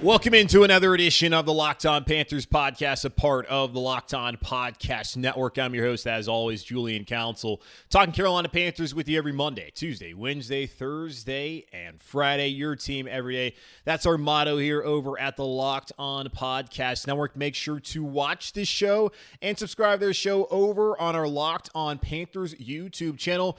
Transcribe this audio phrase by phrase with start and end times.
[0.00, 4.14] Welcome into another edition of the Locked On Panthers podcast, a part of the Locked
[4.14, 5.58] On Podcast Network.
[5.58, 10.14] I'm your host, as always, Julian Council, talking Carolina Panthers with you every Monday, Tuesday,
[10.14, 12.46] Wednesday, Thursday, and Friday.
[12.46, 13.54] Your team every day.
[13.84, 17.36] That's our motto here over at the Locked On Podcast Network.
[17.36, 19.10] Make sure to watch this show
[19.42, 23.58] and subscribe to the show over on our Locked On Panthers YouTube channel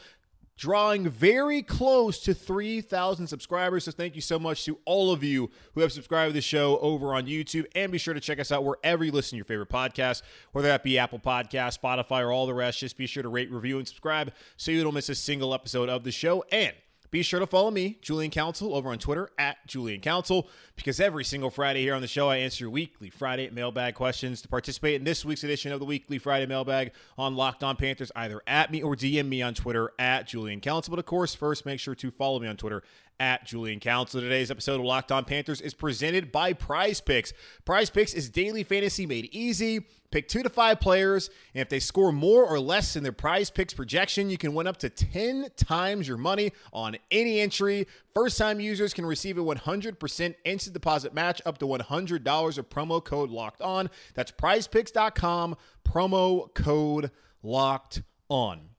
[0.60, 3.86] drawing very close to 3,000 subscribers.
[3.86, 6.78] So thank you so much to all of you who have subscribed to the show
[6.80, 7.66] over on YouTube.
[7.76, 10.22] And be sure to check us out wherever you listen to your favorite podcast,
[10.52, 12.80] whether that be Apple Podcast, Spotify, or all the rest.
[12.80, 15.88] Just be sure to rate, review, and subscribe so you don't miss a single episode
[15.88, 16.44] of the show.
[16.52, 16.74] And
[17.12, 21.24] be sure to follow me, Julian Council, over on Twitter at Julian Council, because every
[21.24, 24.42] single Friday here on the show, I answer your weekly Friday mailbag questions.
[24.44, 28.12] To participate in this week's edition of the weekly Friday mailbag on Locked On Panthers,
[28.16, 30.92] either at me or DM me on Twitter at Julian Council.
[30.92, 32.84] But of course, first, make sure to follow me on Twitter
[33.20, 34.22] at Julian Council.
[34.22, 37.34] Today's episode of Locked On Panthers is presented by Prize Picks.
[37.66, 39.86] Prize Picks is daily fantasy made easy.
[40.12, 43.52] Pick two to five players, and if they score more or less than their prize
[43.52, 47.86] picks projection, you can win up to 10 times your money on any entry.
[48.16, 53.04] First time users can receive a 100% instant deposit match up to $100 of promo
[53.04, 53.92] code locked on.
[54.16, 57.12] That's prizepicks.com, promo code
[57.44, 58.70] locked on.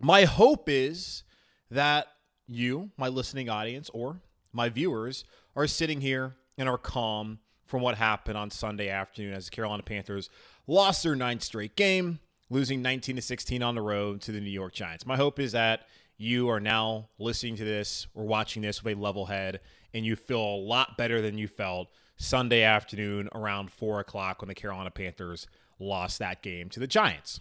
[0.00, 1.24] My hope is
[1.70, 2.06] that
[2.46, 4.20] you, my listening audience, or
[4.52, 5.24] my viewers
[5.56, 9.82] are sitting here and are calm from what happened on Sunday afternoon as the Carolina
[9.82, 10.28] Panthers
[10.66, 14.50] lost their ninth straight game, losing 19 to 16 on the road to the New
[14.50, 15.06] York Giants.
[15.06, 19.00] My hope is that you are now listening to this or watching this with a
[19.00, 19.60] level head
[19.92, 24.48] and you feel a lot better than you felt Sunday afternoon around 4 o'clock when
[24.48, 25.46] the Carolina Panthers
[25.78, 27.40] lost that game to the Giants.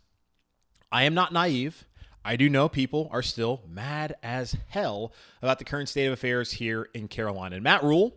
[0.93, 1.85] I am not naive.
[2.23, 5.11] I do know people are still mad as hell
[5.41, 7.55] about the current state of affairs here in Carolina.
[7.55, 8.13] And Matt Rhule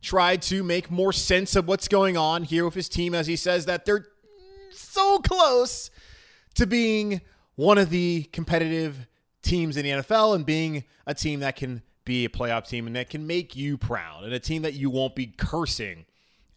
[0.00, 3.34] tried to make more sense of what's going on here with his team as he
[3.34, 4.06] says that they're
[4.70, 5.90] so close
[6.54, 7.20] to being
[7.56, 9.08] one of the competitive
[9.42, 12.94] teams in the NFL and being a team that can be a playoff team and
[12.94, 16.06] that can make you proud and a team that you won't be cursing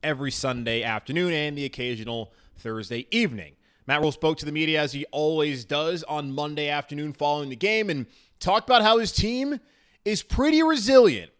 [0.03, 3.55] every Sunday afternoon and the occasional Thursday evening.
[3.88, 7.56] Matt Rhule spoke to the media as he always does on Monday afternoon following the
[7.56, 8.07] game and
[8.40, 9.59] talked about how his team
[10.03, 11.31] is pretty resilient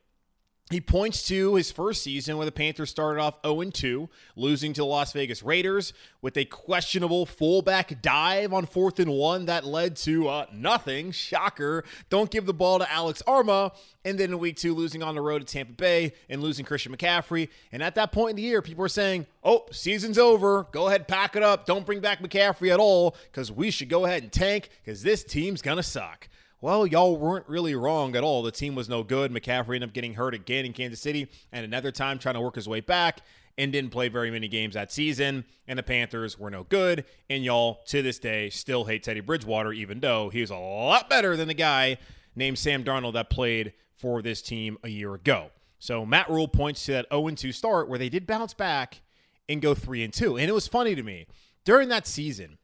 [0.72, 4.82] he points to his first season where the Panthers started off 0 2, losing to
[4.82, 5.94] the Las Vegas Raiders
[6.24, 11.12] with a questionable fullback dive on fourth and one that led to uh, nothing.
[11.12, 11.84] Shocker.
[12.10, 13.76] Don't give the ball to Alex Armah.
[14.04, 16.96] And then in week two, losing on the road to Tampa Bay and losing Christian
[16.96, 17.50] McCaffrey.
[17.72, 20.64] And at that point in the year, people were saying, oh, season's over.
[20.72, 21.68] Go ahead, pack it up.
[21.68, 25.24] Don't bring back McCaffrey at all because we should go ahead and tank because this
[25.24, 26.28] team's going to suck.
[26.66, 28.42] Well, y'all weren't really wrong at all.
[28.42, 29.32] The team was no good.
[29.32, 32.56] McCaffrey ended up getting hurt again in Kansas City and another time trying to work
[32.56, 33.20] his way back
[33.56, 35.46] and didn't play very many games that season.
[35.68, 37.06] And the Panthers were no good.
[37.30, 41.08] And y'all, to this day, still hate Teddy Bridgewater, even though he was a lot
[41.08, 42.00] better than the guy
[42.36, 45.52] named Sam Darnold that played for this team a year ago.
[45.78, 49.04] So Matt Rhule points to that 0 2 start where they did bounce back
[49.48, 50.38] and go 3 2.
[50.38, 51.28] And it was funny to me.
[51.64, 52.58] During that season,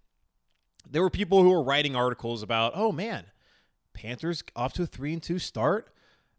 [0.90, 3.26] there were people who were writing articles about, oh man,
[4.02, 5.94] Panthers off to a 3 and 2 start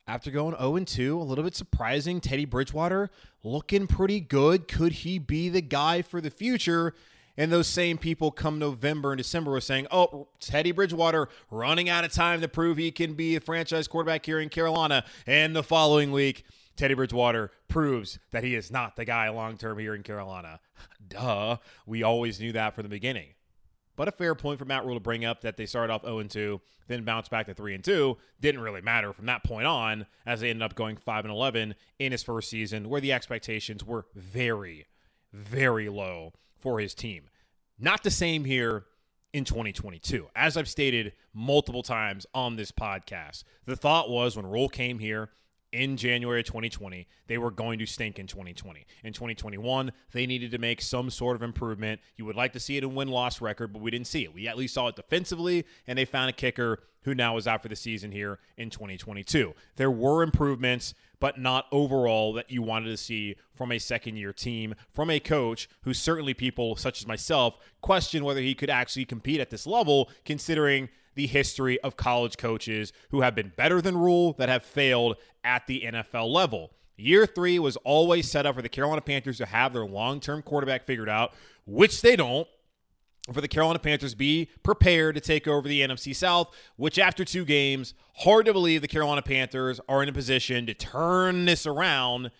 [0.08, 1.20] after going 0 and 2.
[1.20, 2.20] A little bit surprising.
[2.20, 3.08] Teddy Bridgewater
[3.44, 4.66] looking pretty good.
[4.66, 6.94] Could he be the guy for the future?
[7.36, 12.04] And those same people come November and December were saying, oh, Teddy Bridgewater running out
[12.04, 15.04] of time to prove he can be a franchise quarterback here in Carolina.
[15.26, 16.44] And the following week,
[16.76, 20.58] Teddy Bridgewater proves that he is not the guy long term here in Carolina.
[21.08, 21.58] Duh.
[21.86, 23.28] We always knew that from the beginning.
[23.96, 26.22] But a fair point for Matt Rhule to bring up that they started off 0
[26.22, 28.16] 2, then bounced back to 3 2.
[28.40, 32.12] Didn't really matter from that point on, as they ended up going 5 11 in
[32.12, 34.86] his first season, where the expectations were very,
[35.32, 37.24] very low for his team.
[37.78, 38.84] Not the same here
[39.32, 40.28] in 2022.
[40.36, 45.30] As I've stated multiple times on this podcast, the thought was when Rhule came here
[45.72, 48.84] in January 2020, they were going to stink in 2020.
[49.04, 52.00] In 2021, they needed to make some sort of improvement.
[52.16, 54.34] You would like to see it in win loss record, but we didn't see it.
[54.34, 57.62] We at least saw it defensively, and they found a kicker who now is out
[57.62, 59.54] for the season here in 2022.
[59.76, 64.32] There were improvements, but not overall that you wanted to see from a second year
[64.32, 69.04] team, from a coach who certainly people such as myself question whether he could actually
[69.04, 73.96] compete at this level, considering the history of college coaches who have been better than
[73.96, 76.70] Rhule that have failed at the NFL level.
[76.96, 80.42] Year three was always set up for the Carolina Panthers to have their long term
[80.42, 81.32] quarterback figured out,
[81.66, 82.46] which they don't.
[83.32, 87.44] For the Carolina Panthers, be prepared to take over the NFC South, which after two
[87.44, 92.32] games, hard to believe the Carolina Panthers are in a position to turn this around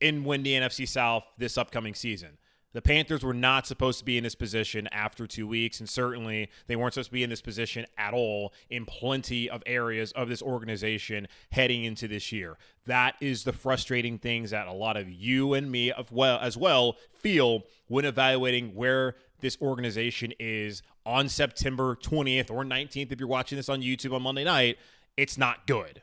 [0.00, 2.36] and win the NFC South this upcoming season.
[2.74, 6.50] The Panthers were not supposed to be in this position after two weeks, and certainly
[6.66, 10.28] they weren't supposed to be in this position at all in plenty of areas of
[10.28, 12.58] this organization heading into this year.
[12.86, 16.56] That is the frustrating things that a lot of you and me as well, as
[16.56, 23.12] well feel when evaluating where this organization is on September 20th or 19th.
[23.12, 24.78] If you're watching this on YouTube on Monday night,
[25.16, 26.02] it's not good.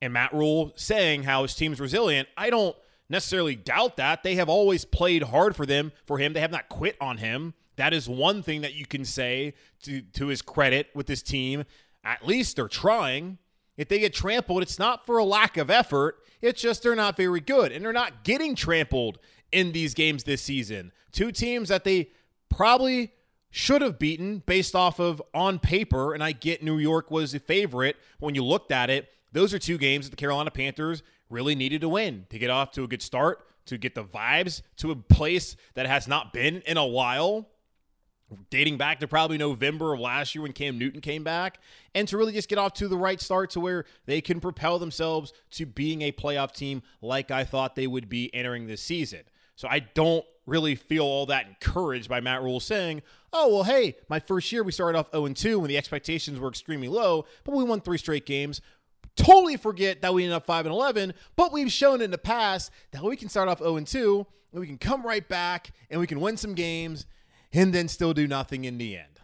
[0.00, 2.74] And Matt Rhule saying how his team's resilient, I don't
[3.08, 4.22] necessarily doubt that.
[4.22, 6.32] They have always played hard for them, for him.
[6.32, 7.54] They have not quit on him.
[7.76, 11.64] That is one thing that you can say to, to his credit with this team.
[12.04, 13.38] At least they're trying.
[13.76, 16.18] If they get trampled, it's not for a lack of effort.
[16.40, 17.72] It's just they're not very good.
[17.72, 19.18] And they're not getting trampled
[19.52, 20.92] in these games this season.
[21.12, 22.10] Two teams that they
[22.48, 23.12] probably
[23.50, 26.14] should have beaten based off of on paper.
[26.14, 29.08] And I get New York was a favorite when you looked at it.
[29.32, 32.70] Those are two games that the Carolina Panthers really needed to win to get off
[32.72, 36.62] to a good start, to get the vibes to a place that has not been
[36.62, 37.48] in a while,
[38.50, 41.58] dating back to probably November of last year when Cam Newton came back,
[41.94, 44.78] and to really just get off to the right start to where they can propel
[44.78, 49.20] themselves to being a playoff team like I thought they would be entering this season.
[49.56, 53.02] So I don't really feel all that encouraged by Matt Rhule saying,
[53.32, 56.48] oh, well, hey, my first year we started off 0 2 when the expectations were
[56.48, 58.60] extremely low, but we won three straight games
[59.16, 62.70] totally forget that we ended up 5 and 11, but we've shown in the past
[62.92, 66.00] that we can start off 0 and 2 and we can come right back and
[66.00, 67.06] we can win some games
[67.52, 69.20] and then still do nothing in the end.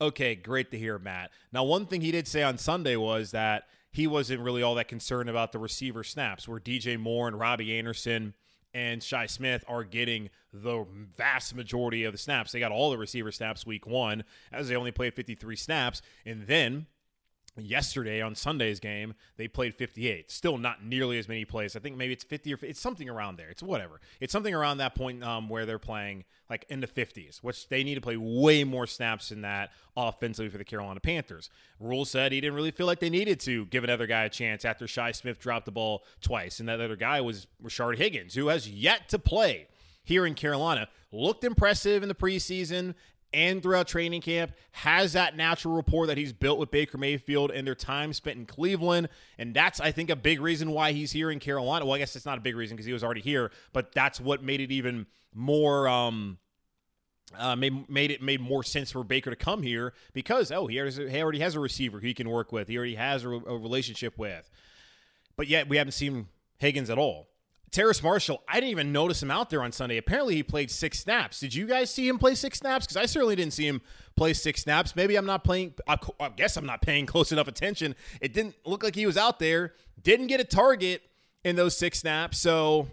[0.00, 1.30] Okay, great to hear, Matt.
[1.52, 4.88] Now, one thing he did say on Sunday was that he wasn't really all that
[4.88, 8.34] concerned about the receiver snaps, where DJ Moore and Robbie Anderson
[8.74, 10.84] and Shi Smith are getting the
[11.16, 12.52] vast majority of the snaps.
[12.52, 16.02] They got all the receiver snaps week one, as they only played 53 snaps.
[16.26, 16.86] And then
[17.56, 20.30] yesterday on Sunday's game, they played 58.
[20.30, 21.76] Still not nearly as many plays.
[21.76, 23.48] I think maybe it's 50 or it's something around there.
[23.48, 24.00] It's whatever.
[24.20, 27.82] It's something around that point um, where they're playing like in the 50s, which they
[27.82, 31.50] need to play way more snaps than that offensively for the Carolina Panthers.
[31.80, 34.64] Rhule said he didn't really feel like they needed to give another guy a chance
[34.64, 36.60] after Shi Smith dropped the ball twice.
[36.60, 39.68] And that other guy was Rashard Higgins, who has yet to play
[40.06, 40.88] here in Carolina.
[41.12, 42.94] Looked impressive in the preseason,
[43.36, 47.66] and throughout training camp has that natural rapport that he's built with Baker Mayfield and
[47.66, 49.10] their time spent in Cleveland.
[49.38, 51.84] And that's, I think, a big reason why he's here in Carolina.
[51.84, 54.18] Well, I guess it's not a big reason because he was already here, but that's
[54.18, 55.86] what made it even more.
[55.86, 56.38] Um,
[57.36, 60.76] uh, made made it made more sense for Baker to come here because oh he,
[60.76, 63.58] has, he already has a receiver he can work with he already has a, a
[63.58, 64.48] relationship with,
[65.36, 66.28] but yet we haven't seen
[66.58, 67.26] Higgins at all.
[67.70, 69.96] Terrace Marshall, I didn't even notice him out there on Sunday.
[69.96, 71.40] Apparently, he played six snaps.
[71.40, 72.86] Did you guys see him play six snaps?
[72.86, 73.82] Because I certainly didn't see him
[74.14, 74.96] play six snaps.
[74.96, 75.98] Maybe I'm not playing, I
[76.36, 77.94] guess I'm not paying close enough attention.
[78.20, 81.02] It didn't look like he was out there, didn't get a target
[81.44, 82.38] in those six snaps.
[82.38, 82.88] So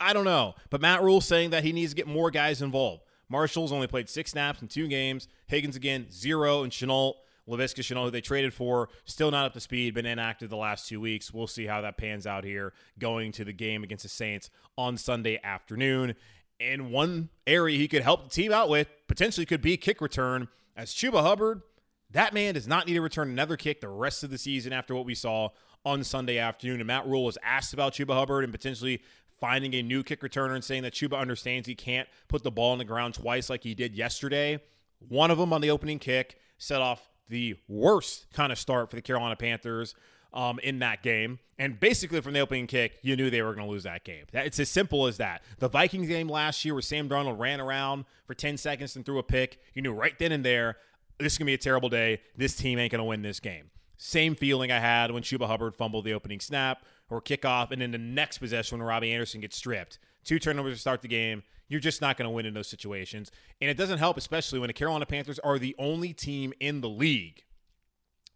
[0.00, 0.54] I don't know.
[0.70, 3.02] But Matt Rhule saying that he needs to get more guys involved.
[3.28, 5.28] Marshall's only played six snaps in two games.
[5.46, 6.62] Higgins again, zero.
[6.62, 7.14] And Shenault
[7.48, 10.88] Laviska Shenault, who they traded for, still not up to speed, been inactive the last
[10.88, 11.32] two weeks.
[11.32, 14.96] We'll see how that pans out here going to the game against the Saints on
[14.96, 16.14] Sunday afternoon.
[16.58, 20.48] And one area he could help the team out with potentially could be kick return,
[20.76, 21.62] as Chuba Hubbard,
[22.10, 24.94] that man does not need to return another kick the rest of the season after
[24.94, 25.50] what we saw
[25.84, 26.80] on Sunday afternoon.
[26.80, 29.02] And Matt Rhule was asked about Chuba Hubbard and potentially
[29.38, 32.72] finding a new kick returner and saying that Chuba understands he can't put the ball
[32.72, 34.60] on the ground twice like he did yesterday.
[34.98, 38.96] One of them on the opening kick set off the worst kind of start for
[38.96, 39.94] the Carolina Panthers
[40.32, 41.38] um, in that game.
[41.58, 44.24] And basically, from the opening kick, you knew they were going to lose that game.
[44.32, 45.42] It's as simple as that.
[45.58, 49.18] The Vikings game last year, where Sam Darnold ran around for 10 seconds and threw
[49.18, 50.76] a pick, you knew right then and there,
[51.18, 52.20] this is going to be a terrible day.
[52.36, 53.70] This team ain't going to win this game.
[53.96, 57.92] Same feeling I had when Chuba Hubbard fumbled the opening snap or kickoff, and then
[57.92, 59.98] the next possession when Robbie Anderson gets stripped.
[60.24, 61.42] Two turnovers to start the game.
[61.68, 63.30] You're just not going to win in those situations.
[63.60, 66.88] And it doesn't help, especially when the Carolina Panthers are the only team in the
[66.88, 67.42] league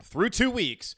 [0.02, 0.96] through two weeks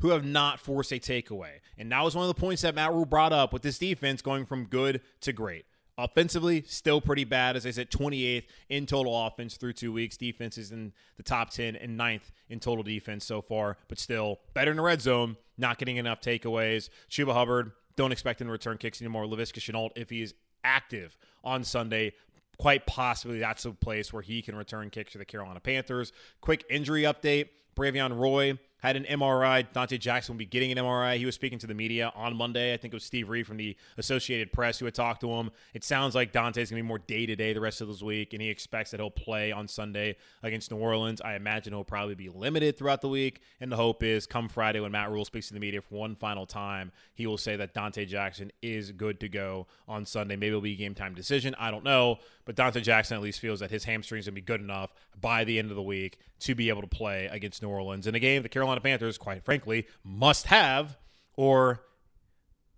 [0.00, 1.60] who have not forced a takeaway.
[1.78, 4.22] And that was one of the points that Matt Rhule brought up with this defense
[4.22, 5.66] going from good to great.
[5.96, 7.54] Offensively, still pretty bad.
[7.54, 10.16] As I said, 28th in total offense through two weeks.
[10.16, 14.40] Defense is in the top 10 and ninth in total defense so far, but still
[14.54, 16.88] better in the red zone, not getting enough takeaways.
[17.08, 19.24] Chuba Hubbard, don't expect him to return kicks anymore.
[19.24, 22.12] Laviska Shenault, if he is active on Sunday,
[22.58, 26.12] quite possibly that's a place where he can return kicks to the Carolina Panthers.
[26.40, 29.66] Quick injury update Bravvion Roy had an MRI.
[29.72, 31.16] Donte Jackson will be getting an MRI.
[31.16, 32.74] He was speaking to the media on Monday.
[32.74, 35.50] I think it was Steve Reed from the Associated Press who had talked to him.
[35.72, 38.02] It sounds like Donte's going to be more day to day the rest of this
[38.02, 41.22] week, and he expects that he'll play on Sunday against New Orleans.
[41.22, 44.80] I imagine he'll probably be limited throughout the week, and the hope is come Friday
[44.80, 47.72] when Matt Rhule speaks to the media for one final time, he will say that
[47.72, 50.36] Donte Jackson is good to go on Sunday.
[50.36, 51.54] Maybe it'll be a game time decision.
[51.58, 54.44] I don't know, but Donte Jackson at least feels that his hamstrings going to be
[54.44, 57.70] good enough by the end of the week to be able to play against New
[57.70, 60.96] Orleans in a game the Carolina Panthers, quite frankly, must have,
[61.36, 61.82] or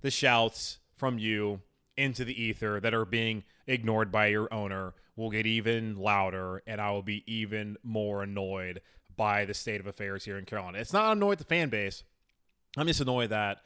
[0.01, 1.61] the shouts from you
[1.97, 6.81] into the ether that are being ignored by your owner will get even louder, and
[6.81, 8.81] I will be even more annoyed
[9.17, 10.79] by the state of affairs here in Carolina.
[10.79, 12.05] It's not annoyed the fan base.
[12.77, 13.59] I'm just annoyed that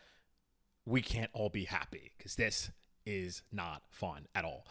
[0.87, 2.71] we can't all be happy because this
[3.05, 4.65] is not fun at all.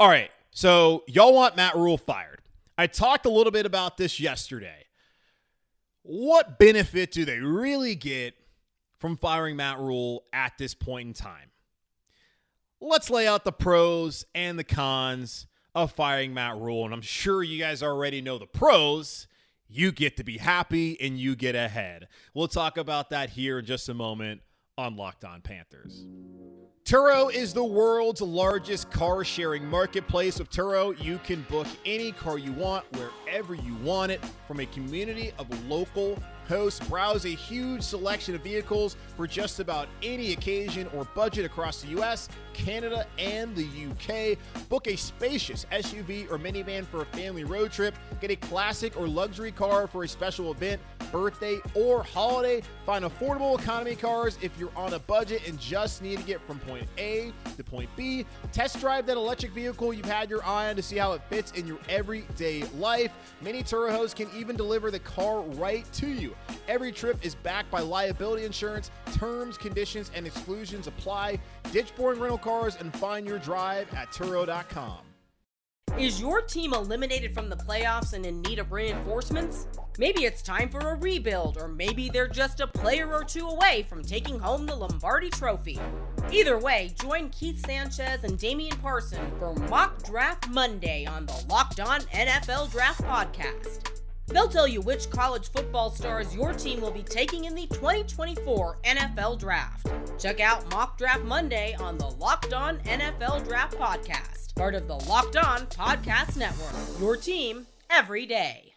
[0.00, 2.40] All right, so y'all want Matt Rhule fired.
[2.76, 4.83] I talked a little bit about this yesterday
[6.04, 8.34] what benefit do they really get
[8.98, 11.50] from firing Matt Rhule at this point in time?
[12.80, 16.84] Let's lay out the pros and the cons of firing Matt Rhule.
[16.84, 19.26] And I'm sure you guys already know the pros.
[19.66, 22.08] You get to be happy and you get ahead.
[22.34, 24.42] We'll talk about that here in just a moment
[24.76, 26.04] on Locked On Panthers.
[26.84, 30.38] Turo is the world's largest car sharing marketplace.
[30.38, 34.66] With Turo, you can book any car you want wherever you want it from a
[34.66, 36.86] community of local hosts.
[36.88, 41.88] Browse a huge selection of vehicles for just about any occasion or budget across the
[42.00, 44.38] US, Canada, and the UK.
[44.68, 47.94] Book a spacious SUV or minivan for a family road trip.
[48.20, 50.80] Get a classic or luxury car for a special event,
[51.12, 52.62] birthday, or holiday.
[52.86, 56.58] Find affordable economy cars if you're on a budget and just need to get from
[56.60, 58.26] point A to point B.
[58.52, 61.52] Test drive that electric vehicle you've had your eye on to see how it fits
[61.52, 63.12] in your everyday life.
[63.40, 66.33] Many Turo hosts can even deliver the car right to you.
[66.68, 68.90] Every trip is backed by liability insurance.
[69.14, 71.38] Terms, conditions, and exclusions apply.
[71.72, 74.98] Ditch boring rental cars and find your drive at Turo.com.
[75.98, 79.68] Is your team eliminated from the playoffs and in need of reinforcements?
[79.96, 83.86] Maybe it's time for a rebuild, or maybe they're just a player or two away
[83.88, 85.78] from taking home the Lombardi Trophy.
[86.32, 91.78] Either way, join Keith Sanchez and Damian Parson for Mock Draft Monday on the Locked
[91.78, 94.03] On NFL Draft Podcast.
[94.28, 98.78] They'll tell you which college football stars your team will be taking in the 2024
[98.84, 99.86] NFL Draft.
[100.18, 104.96] Check out Mock Draft Monday on the Locked On NFL Draft Podcast, part of the
[105.08, 106.74] Locked On Podcast Network.
[107.00, 108.74] Your team every day.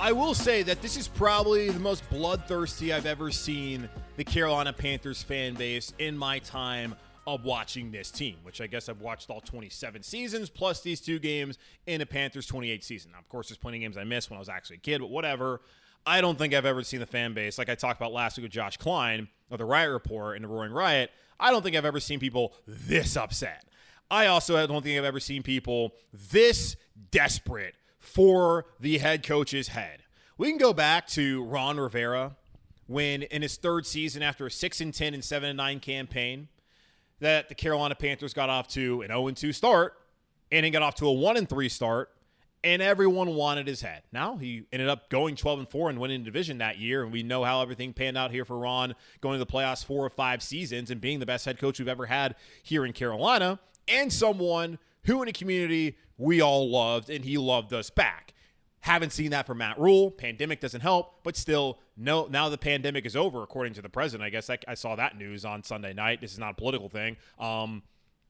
[0.00, 4.72] I will say that this is probably the most bloodthirsty I've ever seen the Carolina
[4.72, 9.30] Panthers fan base in my time of watching this team, which I guess I've watched
[9.30, 11.56] all 27 seasons plus these two games
[11.86, 13.12] in a Panthers 28 season.
[13.12, 15.00] Now, of course, there's plenty of games I missed when I was actually a kid,
[15.00, 15.60] but whatever.
[16.04, 18.42] I don't think I've ever seen the fan base like I talked about last week
[18.42, 21.12] with Josh Klein of the Riot Report and the Roaring Riot.
[21.38, 23.66] I don't think I've ever seen people this upset.
[24.10, 26.74] I also don't think I've ever seen people this
[27.12, 30.02] desperate for the head coach's head.
[30.36, 32.36] We can go back to Ron Rivera
[32.88, 36.48] when in his third season after a 6 and 10 and 7 and 9 campaign
[37.20, 39.94] that the Carolina Panthers got off to an 0 and 2 start
[40.50, 42.10] and then got off to a 1 and 3 start
[42.64, 44.02] and everyone wanted his head.
[44.10, 47.22] Now he ended up going 12 and 4 and winning division that year and we
[47.22, 50.42] know how everything panned out here for Ron going to the playoffs 4 or 5
[50.42, 54.78] seasons and being the best head coach we've ever had here in Carolina and someone
[55.04, 58.32] who in a community we all loved and he loved us back.
[58.80, 60.10] Haven't seen that from Matt Rhule.
[60.10, 62.26] Pandemic doesn't help, but still, no.
[62.30, 64.26] Now the pandemic is over, according to the president.
[64.26, 66.20] I guess I, I saw that news on Sunday night.
[66.20, 67.16] This is not a political thing.
[67.38, 67.82] Um,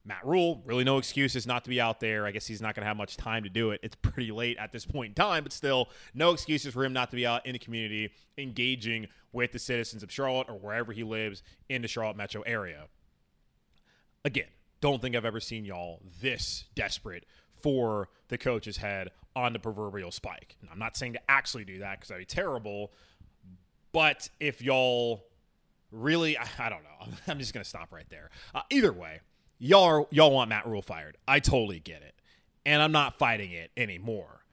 [0.05, 2.25] Matt Rhule, really no excuses not to be out there.
[2.25, 3.79] I guess he's not going to have much time to do it.
[3.83, 7.11] It's pretty late at this point in time, but still, no excuses for him not
[7.11, 11.03] to be out in the community, engaging with the citizens of Charlotte or wherever he
[11.03, 12.85] lives in the Charlotte metro area.
[14.25, 14.47] Again,
[14.81, 17.25] don't think I've ever seen y'all this desperate
[17.61, 20.55] for the coach's head on the proverbial spike.
[20.61, 22.91] And I'm not saying to actually do that because that'd be terrible,
[23.91, 25.25] but if y'all
[25.91, 28.29] really, I, I don't know, I'm just gonna stop right there.
[28.53, 29.21] Uh, either way,
[29.57, 31.17] y'all are, y'all want Matt Rhule fired.
[31.27, 32.15] I totally get it,
[32.65, 34.43] and I'm not fighting it anymore.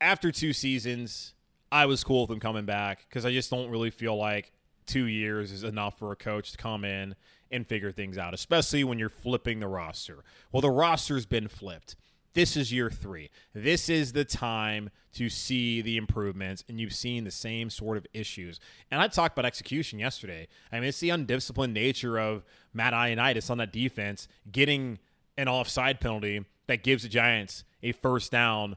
[0.00, 1.34] After two seasons,
[1.70, 4.52] I was cool with him coming back because I just don't really feel like
[4.86, 7.14] two years is enough for a coach to come in
[7.50, 10.24] and figure things out, especially when you're flipping the roster.
[10.52, 11.96] Well, the roster's been flipped.
[12.32, 13.28] This is year three.
[13.54, 18.06] This is the time to see the improvements, and you've seen the same sort of
[18.14, 18.60] issues.
[18.90, 20.46] And I talked about execution yesterday.
[20.70, 25.00] I mean, it's the undisciplined nature of Matt Ioannidis on that defense getting
[25.36, 28.76] an offside penalty that gives the Giants a first down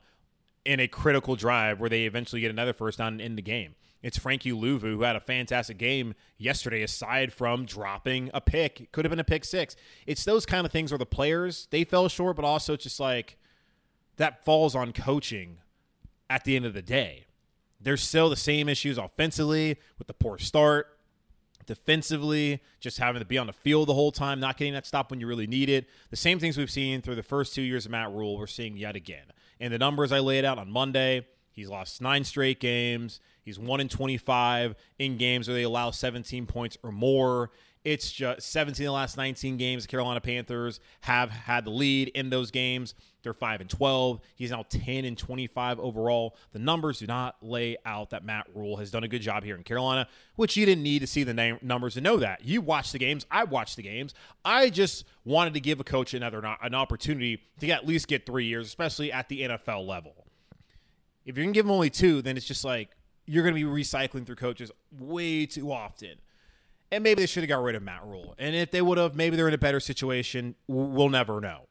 [0.66, 3.76] in a critical drive where they eventually get another first down in the game.
[4.04, 8.82] It's Frankie Luvu who had a fantastic game yesterday, aside from dropping a pick.
[8.82, 9.78] It could have been a pick six.
[10.06, 13.38] It's those kind of things where the players they fell short, but also just like
[14.18, 15.60] that falls on coaching
[16.30, 17.26] at the end of the day.
[17.80, 21.00] There's still the same issues offensively with the poor start,
[21.66, 25.12] defensively, just having to be on the field the whole time, not getting that stop
[25.12, 25.88] when you really need it.
[26.10, 28.76] The same things we've seen through the first two years of Matt Rhule, we're seeing
[28.78, 29.26] yet again.
[29.60, 33.20] And the numbers I laid out on Monday, he's lost nine straight games.
[33.44, 37.52] He's 1 in 25 in games where they allow 17 points or more.
[37.84, 39.84] It's just 17 of the last 19 games.
[39.84, 42.96] The Carolina Panthers have had the lead in those games.
[43.24, 44.22] They're 5 and 12.
[44.36, 46.38] He's now 10 and 25 overall.
[46.54, 49.56] The numbers do not lay out that Matt Rhule has done a good job here
[49.56, 52.46] in Carolina, which you didn't need to see the name, numbers to know that.
[52.46, 53.26] You watched the games.
[53.30, 54.14] I watched the games.
[54.46, 58.46] I just wanted to give a coach another an opportunity to at least get three
[58.46, 60.28] years, especially at the NFL level.
[61.26, 62.90] If you're going to give him only two, then it's just like
[63.26, 66.16] you're going to be recycling through coaches way too often.
[66.92, 68.36] And maybe they should have got rid of Matt Rhule.
[68.38, 70.56] And if they would have, maybe they're in a better situation.
[70.68, 71.68] We'll never know.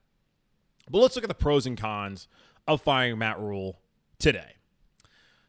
[0.91, 2.27] But let's look at the pros and cons
[2.67, 3.79] of firing Matt Rhule
[4.19, 4.57] today.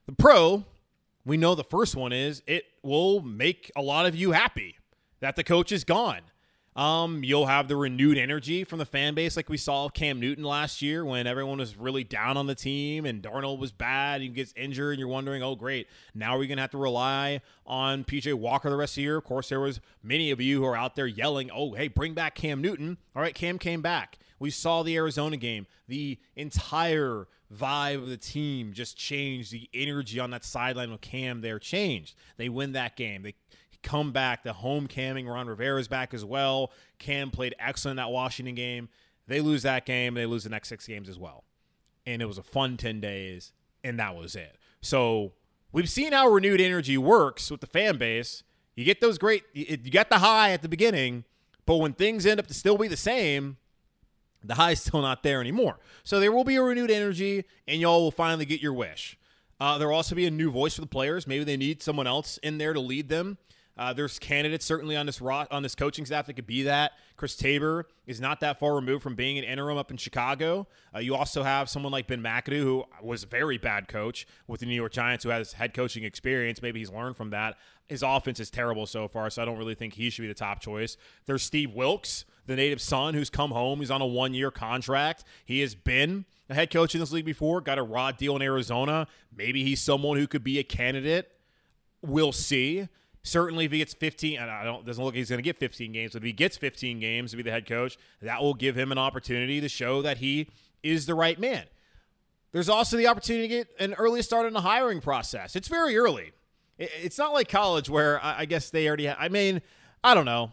[0.05, 0.65] The pro,
[1.25, 4.77] we know the first one is it will make a lot of you happy
[5.21, 6.21] that the coach is gone.
[6.75, 10.43] Um, you'll have the renewed energy from the fan base, like we saw Cam Newton
[10.43, 14.21] last year when everyone was really down on the team and Darnold was bad.
[14.21, 18.03] He gets injured, and you're wondering, oh, great, now we're gonna have to rely on
[18.03, 19.17] PJ Walker the rest of the year.
[19.17, 22.13] Of course, there was many of you who are out there yelling, oh, hey, bring
[22.13, 22.97] back Cam Newton.
[23.15, 24.17] All right, Cam came back.
[24.39, 25.67] We saw the Arizona game.
[25.87, 29.51] The entire vibe of the team just changed.
[29.51, 32.15] The energy on that sideline with Cam there changed.
[32.37, 33.21] They win that game.
[33.21, 33.35] They
[33.83, 34.43] come back.
[34.43, 36.71] The home camming Ron Rivera's back as well.
[36.99, 38.89] Cam played excellent that Washington game.
[39.27, 40.15] They lose that game.
[40.15, 41.43] They lose the next six games as well.
[42.05, 44.57] And it was a fun 10 days, and that was it.
[44.81, 45.33] So
[45.71, 48.43] we've seen how renewed energy works with the fan base.
[48.75, 51.23] You get those great, you get the high at the beginning,
[51.65, 53.57] but when things end up to still be the same,
[54.43, 55.79] the high's still not there anymore.
[56.03, 59.17] So there will be a renewed energy, and y'all will finally get your wish.
[59.59, 61.25] Uh, there will also be a new voice for the players.
[61.25, 63.37] Maybe they need someone else in there to lead them.
[63.75, 66.91] Uh, there's candidates certainly on this ro- on this coaching staff that could be that.
[67.17, 70.67] Chris Tabor is not that far removed from being an interim up in Chicago.
[70.93, 74.59] Uh, you also have someone like Ben McAdoo, who was a very bad coach with
[74.59, 76.61] the New York Giants, who has head coaching experience.
[76.61, 77.57] Maybe he's learned from that.
[77.87, 80.33] His offense is terrible so far, so I don't really think he should be the
[80.33, 80.95] top choice.
[81.25, 83.79] There's Steve Wilks, the native son, who's come home.
[83.79, 85.23] He's on a one year contract.
[85.45, 88.41] He has been a head coach in this league before, got a raw deal in
[88.43, 89.07] Arizona.
[89.35, 91.31] Maybe he's someone who could be a candidate.
[92.01, 92.87] We'll see.
[93.25, 95.57] Certainly, if he gets 15, and I don't doesn't look like he's going to get
[95.57, 98.53] 15 games, but if he gets 15 games to be the head coach, that will
[98.53, 100.49] give him an opportunity to show that he
[100.83, 101.63] is the right man.
[102.51, 105.55] There's also the opportunity to get an early start in the hiring process.
[105.55, 106.33] It's very early.
[106.77, 109.05] It's not like college where I guess they already.
[109.05, 109.61] Have, I mean,
[110.03, 110.51] I don't know.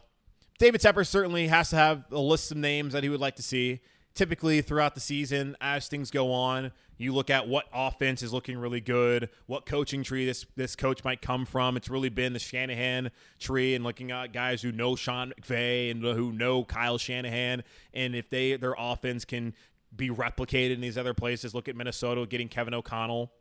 [0.58, 3.42] David Tepper certainly has to have a list of names that he would like to
[3.42, 3.80] see
[4.14, 8.58] typically throughout the season as things go on you look at what offense is looking
[8.58, 11.76] really good what coaching tree this this coach might come from.
[11.78, 16.02] It's really been the shanahan tree and looking at guys who know sean mcvay and
[16.02, 19.54] who know kyle shanahan and if they their offense can
[19.96, 21.54] be replicated in these other places.
[21.54, 23.32] Look at minnesota getting kevin o'connell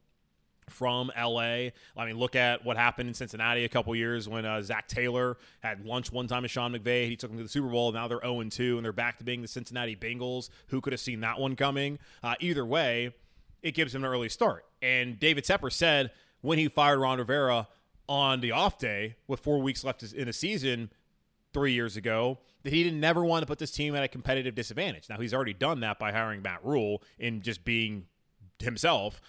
[0.70, 1.70] from LA.
[1.98, 5.38] I mean, look at what happened in Cincinnati a couple years when uh, Zac Taylor
[5.62, 7.08] had lunch one time with Sean McVay.
[7.08, 7.92] He took them to the Super Bowl.
[7.92, 10.50] Now they're 0 2, and they're back to being the Cincinnati Bengals.
[10.68, 12.00] Who could have seen that one coming?
[12.24, 13.14] Uh, either way,
[13.62, 14.66] it gives him an early start.
[14.82, 17.68] And David Tepper said when he fired Ron Rivera
[18.08, 20.92] on the off day with four weeks left in the season
[21.54, 24.56] three years ago that he didn't never want to put this team at a competitive
[24.56, 25.10] disadvantage.
[25.10, 28.06] Now he's already done that by hiring Matt Rhule and just being
[28.60, 29.22] himself.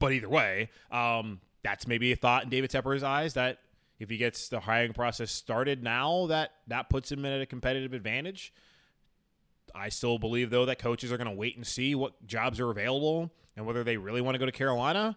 [0.00, 3.58] But either way, um, that's maybe a thought in David Tepper's eyes that
[4.00, 7.92] if he gets the hiring process started now, that that puts him at a competitive
[7.92, 8.52] advantage.
[9.74, 12.70] I still believe though that coaches are going to wait and see what jobs are
[12.70, 15.16] available and whether they really want to go to Carolina.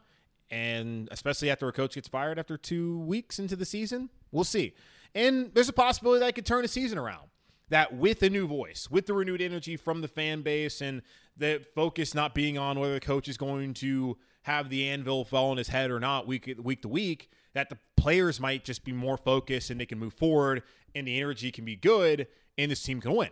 [0.52, 4.76] And especially after a coach gets fired after two weeks into the season, we'll see.
[5.16, 7.30] And there's a possibility that I could turn a season around.
[7.70, 11.02] that with a new voice, with the renewed energy from the fan base and
[11.36, 15.52] the focus not being on whether the coach is going to have the anvil fall
[15.52, 18.92] on his head or not week week to week, that the players might just be
[18.92, 20.64] more focused and they can move forward
[20.96, 22.28] and the energy can be good
[22.58, 23.30] and this team can win.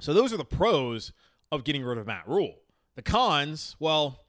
[0.00, 1.12] So those are the pros
[1.52, 2.56] of getting rid of Matt Rhule.
[2.96, 4.24] The cons, well,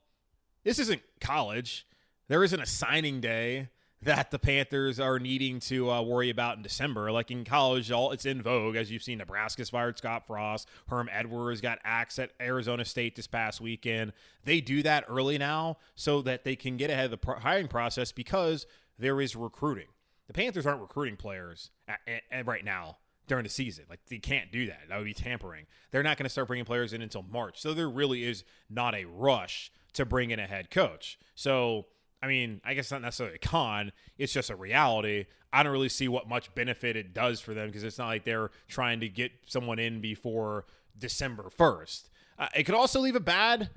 [0.64, 1.88] this isn't college.
[2.28, 3.70] There isn't a signing day
[4.06, 7.12] that the Panthers are needing to uh, worry about in December.
[7.12, 9.18] Like in college, all it's in vogue, as you've seen.
[9.18, 10.70] Nebraska's fired Scott Frost.
[10.88, 14.14] Herm Edwards got axed at Arizona State this past weekend.
[14.44, 18.12] They do that early now so that they can get ahead of the hiring process
[18.12, 18.68] because
[19.00, 19.88] there is recruiting.
[20.28, 23.86] The Panthers aren't recruiting players at, at, at right now during the season.
[23.90, 24.82] Like they can't do that.
[24.90, 25.66] That would be tampering.
[25.90, 27.60] They're not going to start bringing players in until March.
[27.60, 31.18] So there really is not a rush to bring in a head coach.
[31.34, 31.88] So
[32.26, 33.92] I mean, I guess not necessarily a con.
[34.18, 35.28] It's just a reality.
[35.54, 38.26] I don't really see what much benefit it does for them because it's not like
[38.26, 40.66] they're trying to get someone in before
[40.98, 42.10] December 1st.
[42.40, 43.70] Uh, it could also leave a bad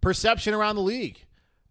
[0.00, 1.24] perception around the league